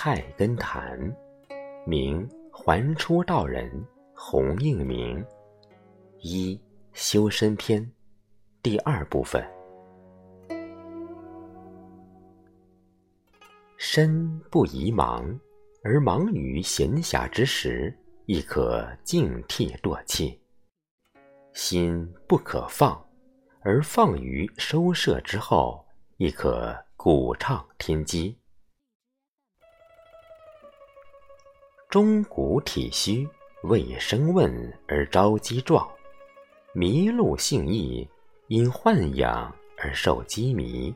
[0.00, 0.96] 菜根谭，
[1.84, 3.68] 名还初道人
[4.14, 5.26] 洪应明。
[6.20, 6.56] 一
[6.92, 7.84] 修身篇，
[8.62, 9.44] 第二部分。
[13.76, 15.36] 身不宜忙，
[15.82, 17.92] 而忙于闲暇之时，
[18.26, 20.38] 亦可静惕惰气；
[21.52, 23.04] 心不可放，
[23.62, 25.84] 而放于收摄之后，
[26.18, 28.38] 亦可鼓畅天机。
[31.88, 33.26] 钟鼓体虚，
[33.62, 34.52] 未生问
[34.86, 35.88] 而招积状。
[36.74, 38.06] 麋鹿性逸，
[38.48, 40.94] 因豢养而受羁迷。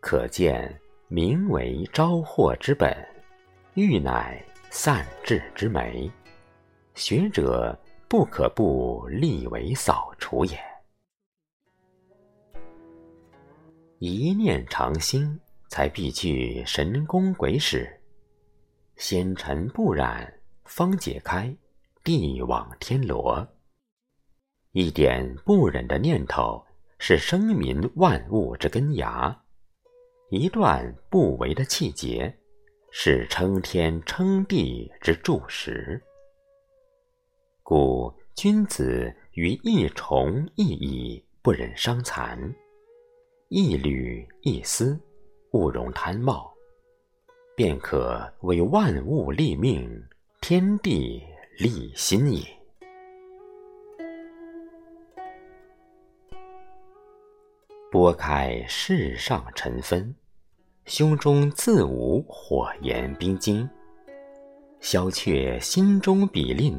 [0.00, 2.92] 可见名为招祸之本，
[3.74, 6.10] 欲乃散志之媒。
[6.96, 10.58] 学者不可不立为扫除也。
[14.00, 17.88] 一念常兴，才必具神功鬼使。
[18.98, 21.56] 纤尘不染，方解开
[22.02, 23.46] 地网天罗。
[24.72, 26.66] 一点不忍的念头，
[26.98, 29.32] 是生民万物之根芽；
[30.30, 32.36] 一段不为的气节，
[32.90, 36.02] 是撑天撑地之柱石。
[37.62, 42.52] 故君子于一虫一蚁不忍伤残，
[43.46, 45.00] 一缕一丝
[45.52, 46.52] 勿容贪冒，
[47.58, 49.90] 便可为万物立命，
[50.40, 51.20] 天地
[51.58, 52.46] 立心也。
[57.90, 60.14] 拨开世上尘纷，
[60.84, 63.68] 胸中自无火炎冰晶；
[64.78, 66.78] 消却心中比吝，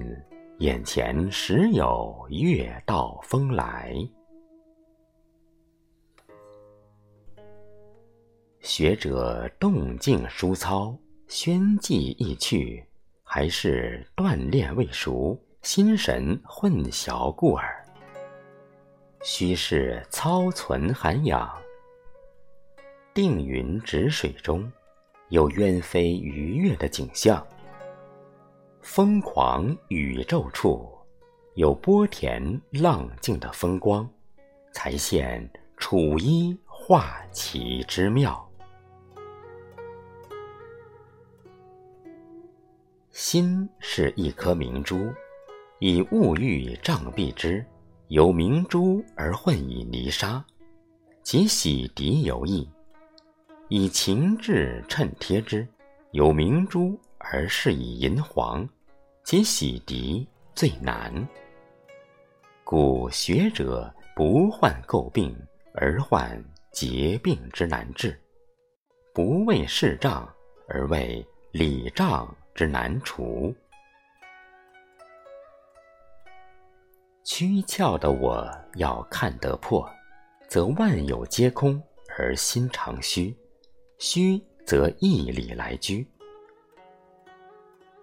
[0.60, 3.94] 眼前时有月道风来。
[8.80, 12.82] 学者动静疏操，宣记意趣，
[13.24, 17.86] 还是锻炼未熟，心神混淆故耳。
[19.22, 21.54] 须是操存涵养，
[23.14, 24.72] 定云止水中，
[25.28, 27.46] 有鸢飞鱼跃的景象；
[28.80, 30.90] 疯狂宇宙处，
[31.56, 32.42] 有波田
[32.72, 34.10] 浪静的风光，
[34.72, 35.46] 才现
[35.76, 38.49] 楚衣画旗之妙。
[43.22, 45.14] 心是一颗明珠，
[45.80, 47.64] 以物欲障蔽之。
[48.08, 50.42] 有明珠而混以泥沙，
[51.22, 52.66] 即洗涤有益；
[53.68, 55.68] 以情志衬贴之，
[56.12, 58.66] 有明珠而饰以银黄，
[59.26, 60.26] 即洗涤
[60.56, 61.14] 最难。
[62.64, 65.36] 故学者不患垢病，
[65.74, 66.42] 而患
[66.72, 68.12] 结病之难治；
[69.14, 70.26] 不为事障，
[70.70, 73.56] 而为理障之难除。
[77.24, 79.90] 躯壳的我要看得破，
[80.50, 81.82] 则万有皆空
[82.18, 83.34] 而心常虚；
[83.98, 86.06] 虚则义理来居。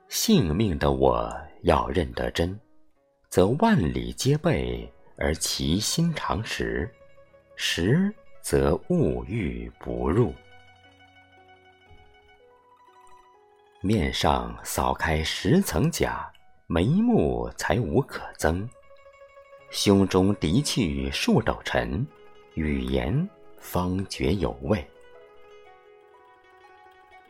[0.09, 1.31] 性命的我
[1.65, 2.59] 要认得真，
[3.28, 6.89] 则万里皆备而其心常实；
[7.56, 10.33] 实则物欲不入。
[13.86, 16.28] 面上扫开十层甲，
[16.66, 18.69] 眉目才无可增。
[19.70, 22.04] 胸中涤去数斗尘，
[22.54, 23.28] 语言
[23.60, 24.84] 方觉有味。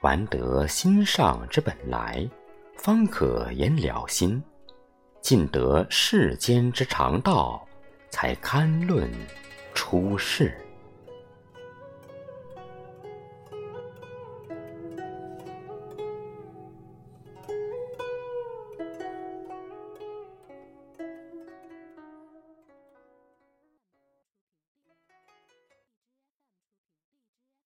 [0.01, 2.27] 玩得心上之本来，
[2.79, 4.41] 方可言了心；
[5.21, 7.69] 尽得世间之常道，
[8.09, 9.11] 才堪论
[9.75, 10.57] 出世。